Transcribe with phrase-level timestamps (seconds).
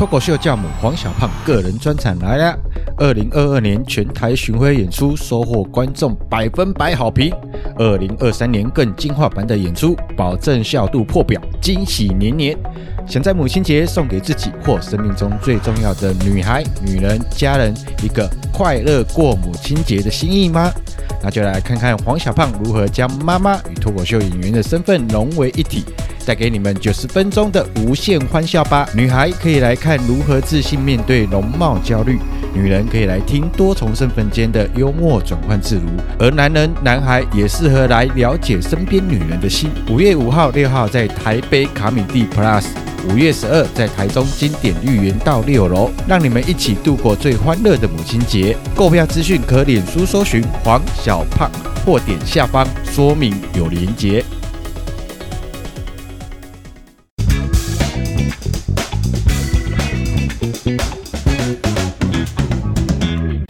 [0.00, 2.58] 脱口秀教母黄小胖个人专场来了。
[2.96, 7.30] 二零二二年全台巡回演出收获观众百分百好评。
[7.76, 12.56] 二零二三年更进化版的演出，保证笑度破表，惊喜年年。
[13.06, 20.72] 想在母亲节送给自己或生命中最重要的女孩、女人、家人一个快乐过母亲节的心意吗？
[21.22, 25.84] 那就来看看黄小胖如何将妈妈与脱口秀演员的身份融为一体。
[26.30, 28.88] 带给你们九十分钟的无限欢笑吧！
[28.94, 32.20] 女孩可以来看如何自信面对容貌焦虑，
[32.54, 35.88] 女人可以来听多重身份间的幽默转换自如，
[36.20, 39.70] 而男人、男孩也适合来了解身边女人的心。
[39.90, 42.66] 五月五号、六号在台北卡米蒂 Plus，
[43.08, 48.56] 五月十二在台中经典绿园道六楼，让你们一起度过最欢乐的母亲节。
[48.76, 51.50] 购票资讯可脸书搜寻黄小胖，
[51.84, 54.24] 或点下方说明有连结。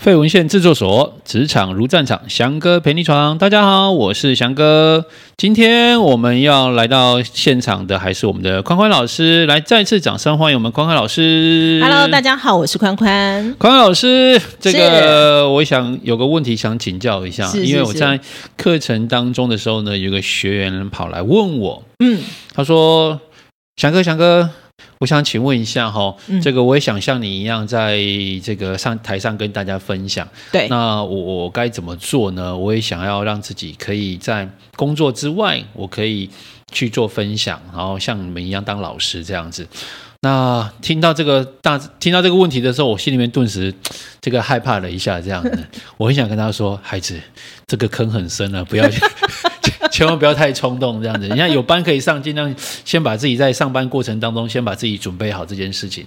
[0.01, 3.37] 废文献制作所，职场如战场，翔哥陪你闯。
[3.37, 5.05] 大家好，我是翔哥。
[5.37, 11.78] 今天我们要来到现场的还是我们的宽宽老师，来再次掌声欢迎我们宽宽老师。
[11.83, 13.55] Hello，大家好，我是宽宽。
[13.59, 18.19] 宽宽老师，这个我想有个问题想请教一下，是是是因为我在
[18.56, 22.23] 课程当中的时候呢，有个学员跑来问我，嗯，
[22.55, 23.21] 他说
[23.77, 24.48] ：“翔哥，翔哥。”
[24.98, 27.98] 我想请问一下哈，这个我也想像你一样，在
[28.42, 30.28] 这个上台上跟大家分享。
[30.53, 32.56] 对，那我我该怎么做呢？
[32.56, 36.28] 我也想要让自己可以在工作之外，我可以
[36.70, 39.67] 去做分享，然后像你们一样当老师这样子。
[40.22, 43.72] 那听到这个大听到这个问题的时候，我心里面顿时
[44.20, 47.19] 这个害怕了一下，这样子，我很想跟他说：“孩子，
[47.67, 49.00] 这个坑很深啊，不要去。”
[49.93, 51.29] 千万不要太冲动，这样子。
[51.29, 56.07] 你看有班可以上，尽量先把自己在上班过程当中，先把自己准备好这件事情。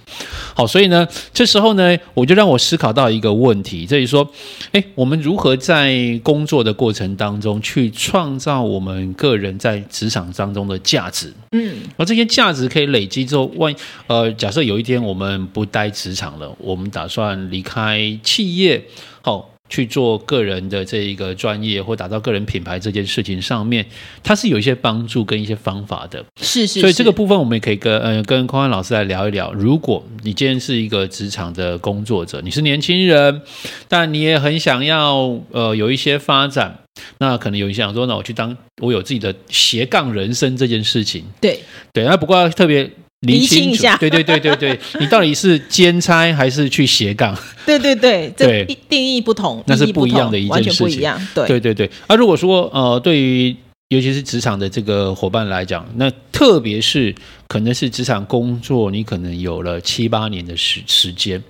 [0.54, 4.28] 好，所以呢，这时候呢，我就让我思考到一个问题，就是说，
[4.72, 11.32] 哎，我们如何在工作的过程当中去创造我们个人在职场当中的价值？
[11.52, 18.82] 嗯，而这些价值可以累积之后，万一呃，假设有一天我们不待职场了，我们打算离开企业，
[19.22, 19.53] 好。
[19.68, 23.84] 去做个人的这一个专业或打造个人品牌这件事情上面，
[24.22, 26.24] 它是有一些帮助跟一些方法的。
[26.40, 29.52] 是是，是，所以这个部分我们也可以跟呃跟宽宽老师来聊一聊。
[29.52, 33.42] 如果你今天是一个职场的工作者，你是年轻人，
[33.88, 36.80] 但你也很想要呃有一些发展，
[37.18, 41.24] 那可能有人想说，那我去当我有自己的斜杠人生这件事情。
[41.40, 41.60] 对
[41.92, 42.90] 对，那不过特别。
[43.24, 47.36] 厘清一下，对对对对对， 你到底是兼差还是去斜杠？
[47.66, 51.28] 对对对，这定义不同，那是不一样的一件事情，完全不一样。
[51.34, 53.54] 对对对对，啊，如果说呃，对于
[53.88, 57.14] 尤其是职场的这个伙伴来讲，那特别是
[57.46, 61.42] 可能是职场工作，你可能有了七八年的时时间，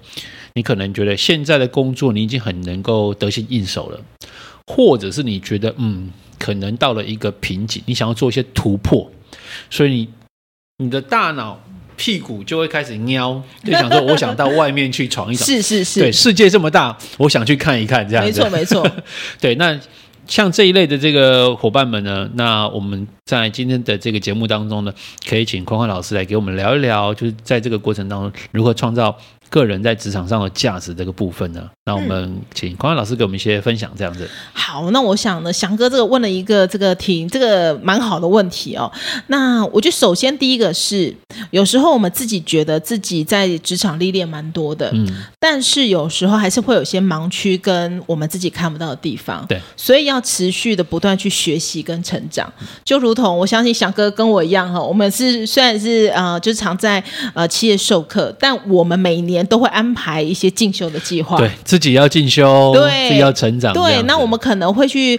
[0.55, 4.01] 你可能觉得现在的工作你已经很能够得心应手了，
[4.67, 9.11] 或者是你觉得嗯，可能到了一个瓶颈，你想要做一些突破，
[9.71, 10.09] 所以你。
[10.79, 11.61] 你的大脑
[11.97, 15.47] 屁股就会开始喵，就想说， 我想到外面去闯一闯。
[15.47, 18.43] 是是是，对，世界这么大，我想去看一看，这样子。
[18.43, 19.03] 没错没错。
[19.41, 19.79] 对，那
[20.27, 24.93] 像这一类的这个伙伴们呢，那我们在今天的这个节目当中呢，
[25.29, 29.17] 可以请宽宽老师来给我们聊一聊，就是在这个过程当中如何创造。
[29.51, 34.29] 个人在职场上的价值这个部分呢，那我们请宽宽老师给我们一些分享，这样子。
[34.53, 38.91] 好，那我想呢，翔哥这个问了一个这个挺这个蛮好的问题哦。
[39.29, 41.15] 那我觉得首先第一个是，
[41.53, 45.07] 有时候我们自己觉得自己在职场历练蛮多的，嗯，
[45.39, 52.53] 但是有时候还是会有些盲区跟我们自己看不到的地方，对，所以要持续的不断去学习跟成长。
[52.85, 57.03] 就如同我相信翔哥跟我一样哈，我们是虽然是呃，就是常在
[57.35, 59.34] 呃企业授课，但我们每年。
[59.47, 63.73] 都会安排一些进修的计划，对自己要进修，对自己要成长。
[63.73, 65.19] 对，那我们可能会去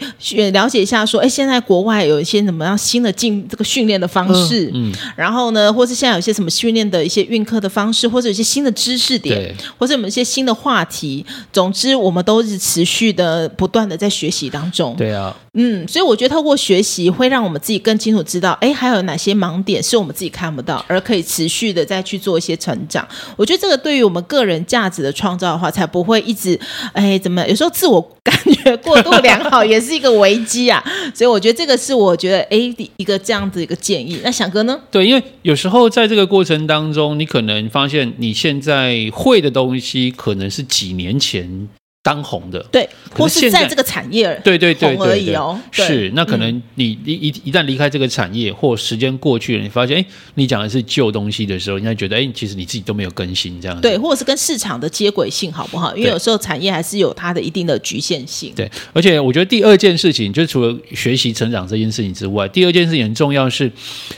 [0.52, 11.26] 了解一下，说，哎，现在国外有一些怎么样新的进这个训练的方式，嗯，嗯然后呢，或是现在有些什么训练的一些运课的方式，或者有一些新的知识点，对或者我们一些新的话题。
[11.52, 14.96] 总之，我们都是持续的、不断的在学习当中。
[14.98, 23.08] 对啊，嗯，所以我觉得透过学习，会让我们自己更清楚知道，哎，还有哪些盲点是我们自己看不到，而可以持续的再去做一些成长。
[23.36, 24.26] 我觉得这个对于我们。
[24.26, 26.60] 个人价值的创造的话，才不会一直
[26.94, 30.84] 哎，怎么有时候自我感觉过度良好 也是一个危机啊。
[31.14, 32.58] 所以我觉得这个是我觉得哎
[32.98, 34.20] 一个这样子一个建议。
[34.24, 34.82] 那翔哥呢？
[34.90, 41.70] 对，因为有时候在这个过程当中，你可能发现你现在会的东西，可能是几年前
[42.06, 42.88] 当红的，对，
[43.18, 45.60] 或是在这个产业对对对而已哦。
[45.72, 50.06] 是，那可能你一一一旦离开这个产业，或时间过去了，你发现，哎，
[50.36, 53.82] 你讲的是旧东西的时候，人家觉得，哎，其实你自己都没有更新这样子。
[53.82, 55.98] 对，或者是跟市场的接轨性好不好？
[55.98, 58.54] 因为有时候产业还是有它的一定的局限性。
[58.56, 63.72] 对，而且我觉得第二件事情，就是除了学习成长这件事情之外，第二件事情很重要是，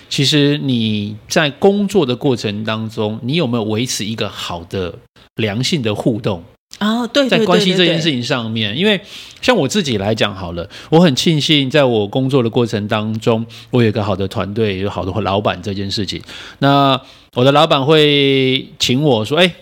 [0.09, 4.93] 其实你在工作的过程当中，你有没有维持一个好的
[5.35, 6.43] 良性的互动？
[6.79, 9.01] 哦，对，在关系这件事情上面，因为
[9.41, 16.21] 像我自己来讲好了，我很庆幸在我工作的过程当中，我有一个好的团队，有好的老板这件事情。
[16.59, 17.01] 那
[17.33, 19.55] 我的老板会请我说：“哎，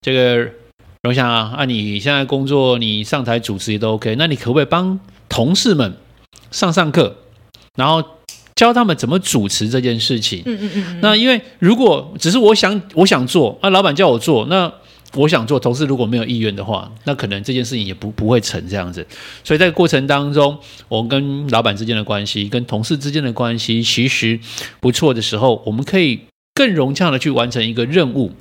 [0.00, 0.48] 这个
[1.02, 5.96] 荣祥啊，啊，你现在工作，你上台主持也都 OK，那你可不可以帮同事们
[6.52, 7.16] 上上课，
[7.74, 8.00] 然后
[8.54, 11.00] 教他们怎么主持这件事情？”嗯嗯嗯。
[11.02, 14.72] 那因为如果只是我想我想做，啊，老板叫我做，那。
[15.14, 19.06] 我想做，同事如果没有意愿的话，那可能这件事情也不不会成这样子。
[19.42, 20.58] 所以在过程当中，
[20.88, 24.38] 我跟老板之间的关系，跟同事之间的关系，其实
[24.80, 26.20] 不错的时候，我们可以
[26.54, 28.32] 更融洽的去完成一个任务。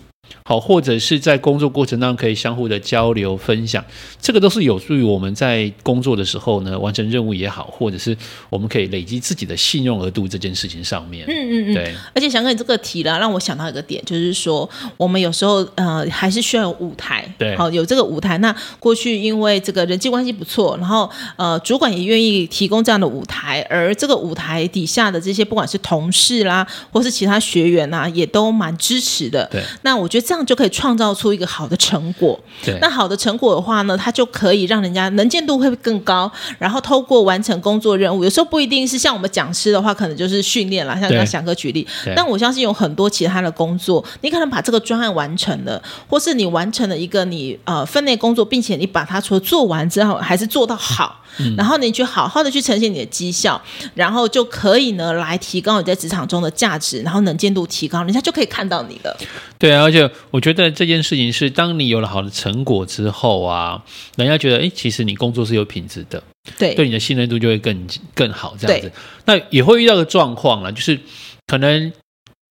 [0.44, 3.83] 好，或者是在工作过程当中可以相互的交流分享，
[4.21, 8.15] 这个都是有助于我们在工作的时候呢，完成任务也好，或者是
[8.50, 11.25] 我们可以累积自己的信用额度这件事情上面。
[11.27, 11.95] 嗯嗯嗯，对。
[12.13, 18.38] 而且想跟你这个提了，让我想到一个点，就是说我们有时候呃还是需要有舞台，对，好有这个舞台。
[18.38, 29.45] 那过去因为这个人际关系不错，然后呃主管也愿意提供这样的舞台，而这个舞台底下的这些不管是同事啦，或是其他学员呐、啊，也都蛮支持的。
[29.51, 30.16] 对，那我觉得。
[30.21, 32.39] 这样就可以创造出一个好的成果。
[32.63, 36.31] 对，那好的成果的话呢，它就可以让人家能见度会更高。
[36.57, 40.99] 然后透过完成工作任务，有时候不一定是像我们讲师的话，可能就是训练啦。
[40.99, 51.21] 像刚翔哥举例，但我相信有很多其他的工作，你可能把这个专案完成了，或是你完成了一个你呃分内工作，并且你把它除了做完之后，还是做到好。
[51.39, 53.62] 嗯、然后你去好好的去呈现你的绩效，
[53.94, 59.18] 然后就可以呢来提高你在职场中的价值，然后能见度提高，人家就可以看到你了。
[59.59, 63.83] 对啊，而且我觉得这件事情是，当你有了好的成果之后啊，
[64.15, 66.21] 人家觉得哎，其实你工作是有品质的，
[66.57, 68.91] 对，对你的信任度就会更更好，这样子。
[69.25, 71.00] 那也会遇到个状况了，就是
[71.47, 71.91] 可能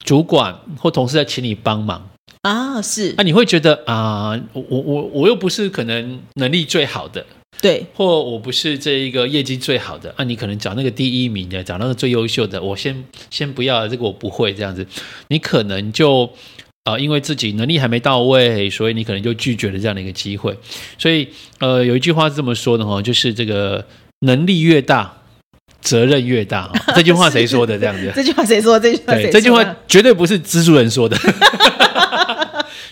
[0.04, 2.08] 主管或同事在请你帮忙
[2.42, 7.24] 啊，是，那、啊、你会觉得啊，我我我又不是可能能力最好的。
[7.62, 14.86] 对，或我不是这一个业绩最好的，那、啊、你可能找那个第一名的，找那个最优秀的，我先先不要这个，我不会这样子，
[15.28, 16.24] 你可能就
[16.84, 20.56] 啊、呃，因为自己能力还没到位，所以你可能就拒绝了这样的一个机会。
[20.98, 23.84] 所以呃，有一句话是这么说的哈，就是这个
[24.20, 25.22] 能力越大，
[25.80, 26.70] 责任越大。
[26.94, 27.78] 这句话谁说的？
[27.78, 28.12] 这样子？
[28.14, 28.78] 这句话谁说？
[28.78, 29.32] 这句话谁说？
[29.32, 31.16] 这句话 绝对不是蜘蛛人说的。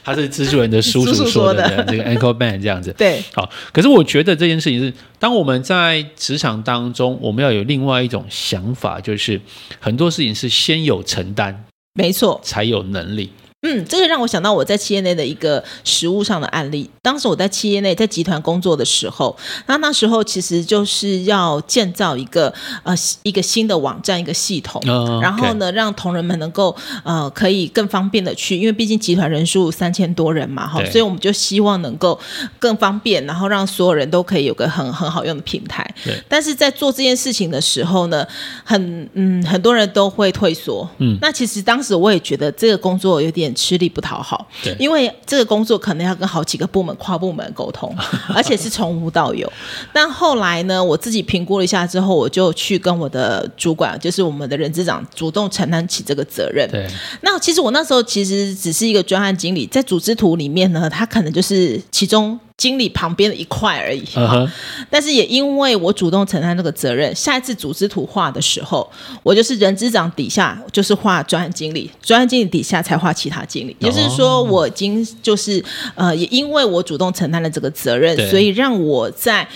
[0.04, 2.94] 他是蜘蛛人的叔叔说的，这个 Uncle Ben 这样子。
[2.96, 3.50] 对，好。
[3.72, 9.40] 可是我觉得这件事情是，当我们在职场当中，我们要有另外一种想法，就是
[9.80, 11.64] 很多事情是先有承担，
[11.94, 13.30] 没错，才有能力。
[13.66, 16.88] 嗯，这个让我想到我在企业内的一个实务上的案例。
[17.00, 19.34] 当时我在企业内在集团工作的时候，
[19.66, 22.52] 那那时候其实就是要建造一个
[22.82, 32.20] 呃一个新的网站一个系统，哦、然后呢让同仁们能够呃可以更方便的去，因为毕竟集团人数三千多人嘛哈，所以我们就希望能够
[32.58, 35.82] 更方便，然后让所有人都可以有个很很好用的平台。
[36.05, 36.22] 对。
[36.28, 38.26] 但是在做这件事情的时候呢，
[38.62, 40.87] 很嗯很多人都会退缩。
[40.99, 41.17] 嗯。
[41.22, 43.53] 那其实当时我也觉得这个工作有点。
[43.54, 47.94] 吃力不讨好，对，因为这个工作可能要跟好几个部门跨部门沟通，
[48.34, 49.50] 而且是从无到有。
[49.93, 56.69] 但后来呢，我自己评估了一下之后，我就去跟我的主管，就是我们的人资长，主动承担起这个责任。
[56.70, 56.86] 对，
[57.22, 62.38] 那其实我那时候其实只是一个专案经理，在组织图里面呢，他可能就是其中。
[62.56, 64.51] 经理旁边的一块而已，uh -huh.
[64.89, 68.91] 但是也因为我主动承担这个责任，下一次组织图画的时候，
[69.23, 73.77] 我就是人资长底下就是画专案经理，专案经理底下才画其他经理。
[73.81, 73.96] 也、oh.
[73.96, 75.63] 就是说，我已经就是
[75.94, 79.49] 呃，也因为我主动承担了这个责任，所以让我在。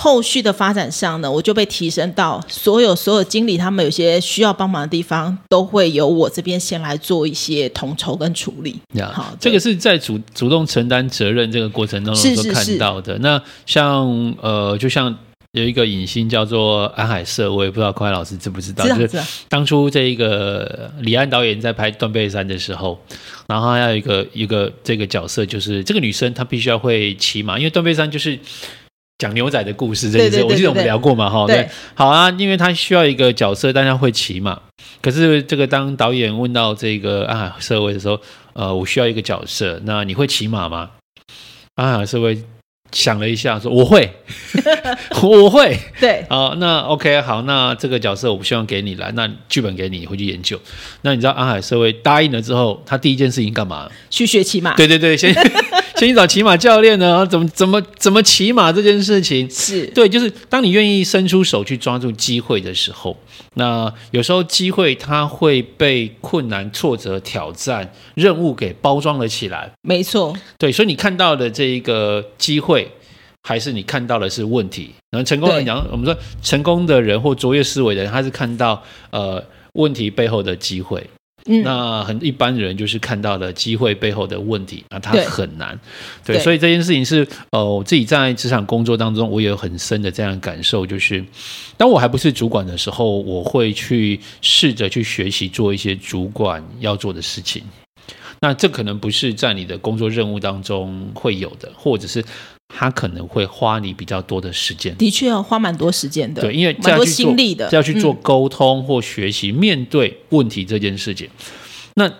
[0.00, 8.76] 后续的发展上呢，我就被提升到所有所有经理他们有些需要帮忙的地方，都会由我这边先来做一些统筹跟处理。
[8.94, 13.14] Yeah, 好，这个是在主主动承担责任这个过程当中所看到的。
[13.14, 15.18] 是是是，那像呃，就像
[15.50, 18.84] 有一个影星叫做安海瑟，我也不知道孔海老师知不知道？
[18.84, 22.96] 知道，就是当初这一个李安导演在拍《断背山》的时候，
[23.48, 28.38] 然后还有一个一个这个角色，就是这个女生她必须要会骑马，因为《断背山》就是。
[29.18, 34.60] 讲牛仔的故事，这件事我记得我们聊过嘛，哈，对，好啊，因为他需要一个角色，但他会骑马。
[35.02, 38.20] 可是这个当导演问到这个安海社会的时候，
[38.52, 40.90] 呃，我需要一个角色，那你会骑马吗？
[41.74, 42.40] 安海社会
[42.92, 44.08] 想了一下，说我会，
[45.22, 50.60] 我会，对，啊，那 OK，好，那这个角色我不希望给你来，那剧本给你，你回去研究。
[51.02, 53.90] 那你知道安海社会答应了之后，他第一件事情干嘛？
[54.10, 54.76] 去学骑马。
[54.76, 55.34] 对对对，先
[55.98, 63.16] 先去找骑马教练呢， 怎么怎么怎么骑马这件事情是对，就是当你愿意伸出手去抓住机会的时候，
[63.54, 69.70] 那有时候机会它会被困难、挫折、挑战、任务给包装了起来。
[69.82, 72.90] 没错，对，所以你看到的这一个机会。
[73.40, 74.90] 还是你看到的是问题？
[75.10, 81.08] 然后成功人讲，我们说成功的人或卓越思维的人，他是看到呃问题背后的机会。
[81.48, 85.78] 嗯，那很一般人就是看到了机会背后的问题，那他很难。
[86.24, 91.24] 对，对，所以这件事情是呃我自己在职场工作当中，我也有很深的这样的感受，就是
[91.76, 97.62] 当我还不是主管的时候，我会去试着去学习做一些主管要做的事情。
[98.40, 102.24] 那这可能不是在你的工作任务当中会有的，或者是
[102.68, 104.94] 他可能会花你比较多的时间。
[104.96, 111.28] 的确要花蛮多时间的，对，因为蛮多心力的，要去做沟通或学习、嗯、面对问题这件事情。
[111.94, 112.10] 那。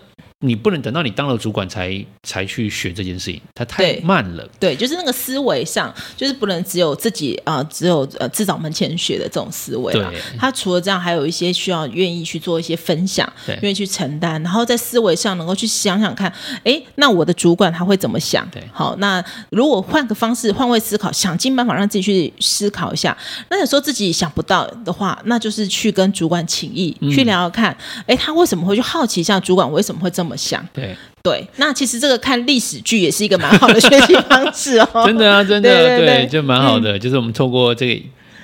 [0.41, 1.93] 你不能等到你当了主管才
[2.23, 4.47] 才去学这件事情，它太慢了。
[4.57, 9.91] 对，对，就是那个思维上，就是不能只有自己啊、呃，只有呃自找门前学的这种思维。
[9.91, 10.05] 对，
[10.37, 13.29] 他除了这样，还有一些需要愿意去做一些分享，
[13.61, 18.49] 愿意去承担，然后在思维上能够去想想看，哎，那我的主管他会怎么想？
[18.49, 23.17] 对，好，那如果换个方式，换位思考，想尽办法让自己去思考一下。
[23.49, 27.75] 那有时候自己想不到的话，那就是去跟主管请意，嗯、去聊聊看，
[28.07, 30.28] 哎，他为什么会去好奇一下主管为什么会这么。
[30.29, 30.63] 怎么想？
[30.71, 34.87] 对对，那其实这个看历史剧也是一个蛮好的 学习方式哦。
[35.07, 36.97] 真的啊，真的对，对，对，对，就蛮好的。
[36.97, 38.01] 嗯、就是我们透过这个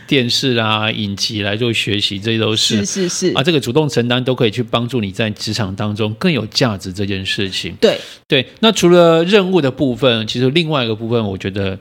[0.08, 7.76] 电视啊、影集来做学习，这些都是是是是啊，这个主动承担都可以去帮助你在职场当中更有价值这件事情。
[7.80, 11.78] 对对，那除了任务的部分，其实另外一个部分，我觉得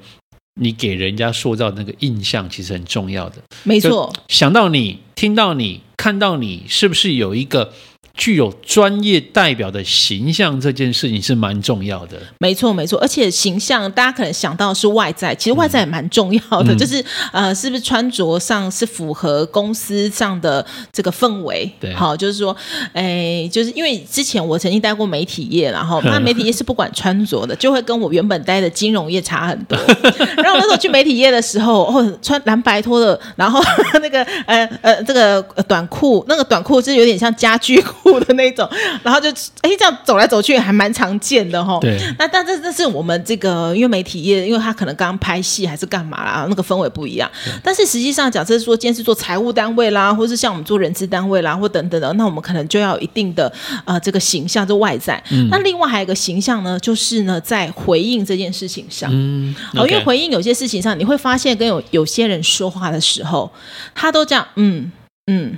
[0.60, 3.36] 你给人家塑造那个印象其实很重要的。
[3.64, 7.72] 没错，想到你、听到你、看到你，是不是有一个？
[8.16, 21.68] 具有专业代表的形象这件事情是蛮重要的，没错没错，而且形象大家可能想到是外在，其实外在也蛮重要的，嗯、就是呃，是不是穿着上是符合公司上的这个氛围？
[21.80, 22.56] 对，好，就是说，
[22.92, 29.76] 哎，就是因为之前我曾经待过媒体业，然后 那媒体业是不管穿着的，就会跟我原本待的金融业差很多。
[30.38, 33.60] 然后那时候去媒体业的时候，哦，穿蓝白拖的，然后
[34.00, 38.03] 那个呃呃这个短裤，那个短裤是有点像家居裤。
[38.20, 38.68] 的那种，
[39.02, 39.28] 然后就
[39.62, 41.78] 哎，这样走来走去还蛮常见的哈。
[41.80, 41.98] 对。
[42.18, 47.30] 那但这这是我们这个因为媒体业，因为他可能刚刚拍戏还是干嘛啦，那个氛围不一样。
[47.62, 53.52] 但是实际上，假设说今天是做财务单位啦，或是像我们做人资单位啦，或等等的，那我们可能就要有一定的
[53.84, 55.22] 呃这个形象，就外在。
[55.30, 55.48] 嗯。
[55.50, 59.10] 那另外还有一个形象呢，就是呢在回应这件事情上。
[59.12, 59.54] 嗯。
[59.74, 63.50] 哦，因为回应有些事情上，你会发现跟有有些人说话的时候，
[63.94, 64.92] 他都这样，嗯
[65.26, 65.56] 嗯，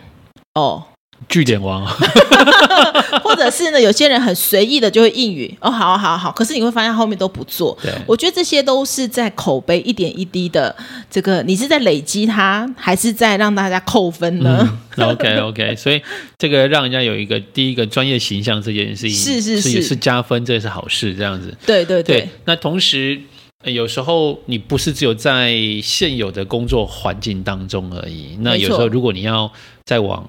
[0.54, 0.84] 哦。
[1.28, 1.86] 句点王，
[3.22, 7.76] 或者是呢，有些人很随意的就会应允哦，好好好，可是你会发现后面都不做。
[7.82, 10.74] 对，我觉得这些都是在口碑一点一滴的
[11.10, 14.78] 这个，你是在累积它，还是在让大家扣分呢？
[14.96, 16.00] 嗯，OK OK，所以
[16.38, 21.56] 这个让人家有一个第一个专业形象这件事情是是是，是也是加分，这是好事，这样子。
[21.66, 22.28] 对对对，对。
[22.44, 23.20] 那同时，
[23.64, 29.50] 有时候你不是只有在现有的工作环境当中而已，那有时候如果你要
[29.84, 30.28] 再往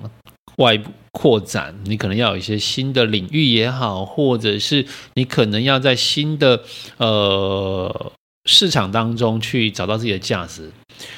[0.58, 4.86] 外部扩展，你可能要有一些新的领域也好，或者是
[5.16, 6.62] 你可能要在新的
[6.98, 8.12] 呃
[8.46, 10.72] 市场当中去找到自己的价值。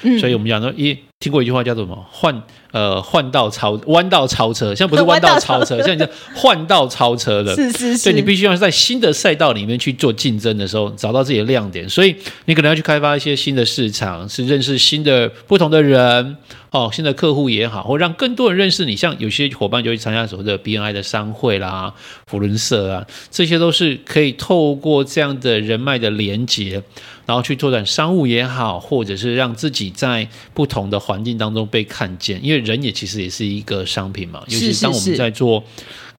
[0.04, 2.06] 嗯，所以我们讲说，一听过一句话叫做什么？
[2.12, 7.56] 换呃换道超弯道超车，现在不是 弯道超车，现在叫换道超车的。
[7.56, 11.88] 是 是是，所以你必须要在新的赛道里面去做竞争的时候，找到自己的亮点。
[11.88, 12.16] 所以
[12.46, 16.38] 你可能要去开发一些新的市场，是认识新的不同的人。
[16.72, 21.94] 哦，新的客户也好，或让更多人认识你，像有些伙伴就会参加所谓的 BNI 的商会啦、
[22.28, 26.84] 福伦社啊，这些都是可以透过这样的人脉的连接，
[27.26, 35.64] 然后去拓展商务也好，或者是让自己在不同的环境当中被看见，因为人也其实也是一个商品嘛，尤其是当我们在做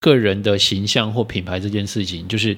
[0.01, 2.57] 个人的形象或品牌这件事情，就是。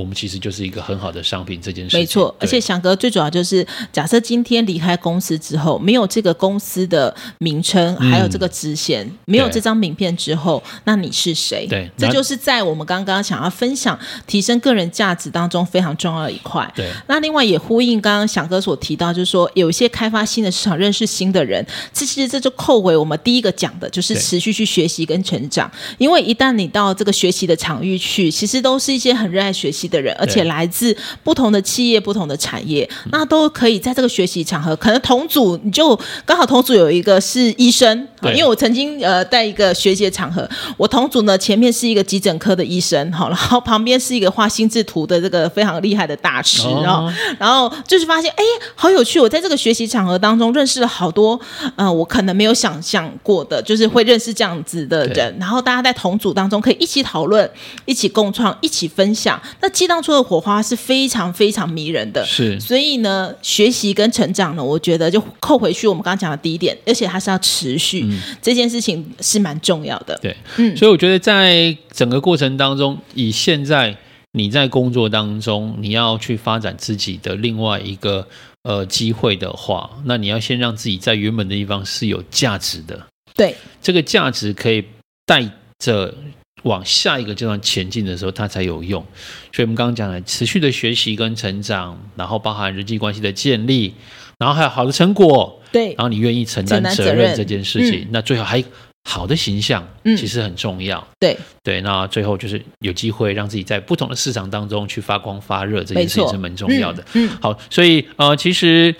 [0.00, 2.34] 我们其实就是一个很好的商品，这件事没错。
[2.38, 11.66] 而且翔哥最主要就是，假设今天离开公司之后，没有这个公司的名称，还有这个职衔，嗯、没有这张名片之后，那你是谁？
[11.66, 16.70] 对，这就是在我们刚刚想要分享提升个人价值当中非常重要的一块。
[16.74, 16.90] 对。
[17.08, 25.70] 那另外也呼应刚刚翔哥所提到，就是说有一些开发新的市场，认识新的人，其实这就扣回我们第一个讲的，就是持续去学习跟成长。
[25.96, 29.85] 因为一旦你到这个学习的场域去，其实都是一些很热爱学习。
[29.86, 48.42] 习的人，而且来自不同的企业、不同的产业，那都可以在这个学习场合，可能同组你就刚好同组有一个是医生，因为我曾经呃在一个学习场合，我同组呢前面是一个急诊科的医生，好， 然后旁边是一个画心智图的这个非常厉害的大师，然后然后就是发现哎，
[48.74, 51.38] 好有趣，我在这个学习场合当中认识了好多，
[51.76, 57.48] 呃，我可能没有想象过的，就是会认识这样子的人，然后大家在同组当中可以一起讨论、
[57.84, 62.24] 一起共创、一起分享，那激荡出的火花是非常非常迷人的。
[62.24, 70.18] 是，所以呢，学习跟成长呢，我觉得就扣回去我们刚刚讲的第一点，而且它是要持续，嗯、这件事情是蛮重要的。
[70.22, 73.96] 对，嗯，所以我觉得在整个过程当中，以现在
[74.32, 78.26] 你在工作当中，你要去发展自己的另外一个
[78.62, 83.06] 呃机会的话，那你要先让自己在原本的地方是有价值的。
[83.34, 84.84] 对，这个价值可以
[85.24, 85.42] 带
[85.78, 86.14] 着
[86.62, 89.04] 往下一个阶段前进的时候，它才有用。
[89.52, 93.94] 所以，我们刚刚讲了持续的学习跟成长，然后包含人际关系的建立，
[94.38, 98.62] 然后还有好的成果，对，然后你愿意承担责任这件事情，那最后还
[99.08, 101.06] 好的形象，其实很重要。
[101.20, 107.04] 对对，那最后就是有机会让自己在不同的市场当中去发光发热，这件事情是蛮重要的。
[107.12, 108.94] 嗯，好，所以呃，其实。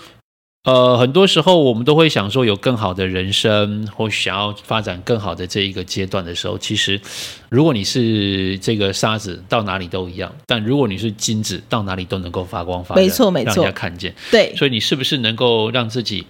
[0.67, 7.01] 呃，很多时候我们都会想说有更好的人生，或想要发展更好的这一个阶段的时候，其实
[7.49, 14.13] 如果你是这个沙子，到哪里都一样；但如果你是金子，到哪里都能够发光发热，没错没错，让人家看见。
[14.33, 16.27] 对，所以你是不是能够让自己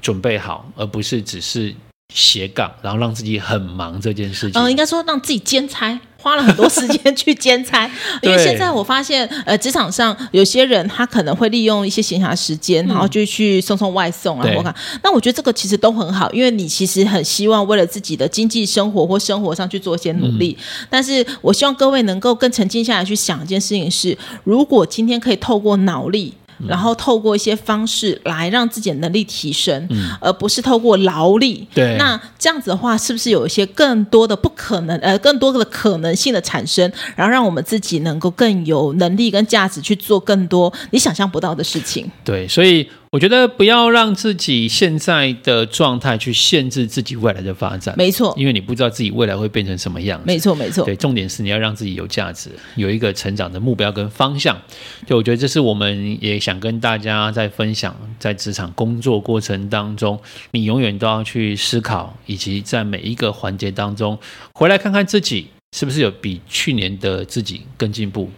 [0.00, 1.74] 准备好，而不是只是
[2.14, 4.58] 斜杠，然后让自己很忙这件事情？
[4.58, 6.00] 嗯、呃，应该说让自己兼差。
[6.24, 7.84] 花了很多时间去兼差，
[8.22, 14.50] 因为现在我发现，呃，职场上有些人他可能会利用一些闲暇时间，然后就去送送外送啊。
[14.56, 20.56] 我看，那我觉得这个其实都很好，因为你其实很希望为了自己的经济生活或生活上去做一些努力。
[20.88, 26.32] 但是我希望各位能够更沉静下来去想一件事情是：如果今天可以透过脑力。
[26.66, 31.66] 然后透过一些方式来让自己的能力提升，嗯、而不是透过劳力。
[31.74, 42.10] 对，那这样子的话，是不是有一些更多的不可能，呃，更多的可能性的产生，然后让我们自己能够更有能力跟价值去做更多你想象不到的事情？
[42.24, 42.88] 对，所以。
[43.14, 47.94] 我觉得不要让自己现在的状态去限制自己未来的发展。
[47.96, 50.24] 没错，因为你不知道自己未来会变成什么样子。
[50.26, 50.84] 没错，没错。
[50.84, 54.60] 对，重点是你要让自己有价值，有一个成长的目标跟方向。
[55.06, 60.18] 就我觉得这是我们也想跟大家在分享，在职场工作过程当中，
[60.50, 64.18] 你永远都要去思考，以及在每一个环节当中
[64.54, 65.46] 回来看看自己
[65.76, 68.28] 是不是有比去年的自己更进步、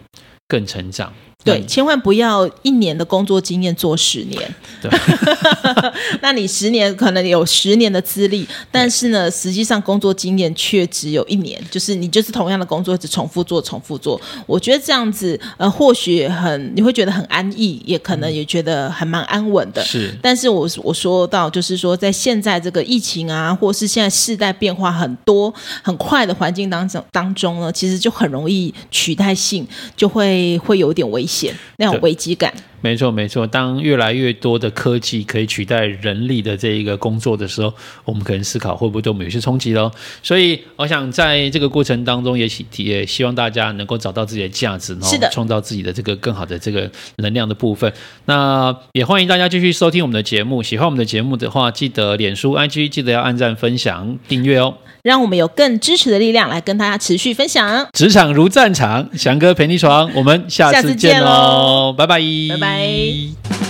[0.47, 1.11] 更成长。
[1.47, 4.55] 对，千万不要一年的工作经验做十年。
[4.81, 4.91] 对，
[6.21, 14.19] 那你十年可能有十年的资历，但是呢，实际上工作经验却只有一年，就是你就是同样的工作一直重复做、重复做。
[14.45, 19.83] 我觉得这样子，呃，或许很你会觉得很安逸，也可能也觉得还蛮安稳的。
[19.83, 31.36] 是，但是我我说到，就是说，在现在这个疫情啊，或是现在世代变化很多、很快的环境当中当中呢，其实就很容易取代性就会会有点危险。
[31.77, 33.45] 那种危机感，没错没错。
[33.47, 37.73] 当越来越多的科技可以取代人力的这一个工作的时候，
[38.05, 39.91] 我们可能思考会不会对我们有些冲击喽。
[40.21, 47.91] 所以，我想在这个过程当中，也希也希望大家能够找到自己的价值，然后创造自己的这个更好的这个能量的部分。
[48.25, 50.61] 那也欢迎大家继续收听我们的节目。
[50.61, 54.75] 喜欢我们的节目的话，记得脸书、IG 记得要按赞、分享、订阅哦。
[55.03, 57.87] 让我们有更支持的力量来跟大家持续分享。
[57.93, 63.66] 职场如战场，翔哥陪你闯，我们下次见喽，拜拜，拜拜。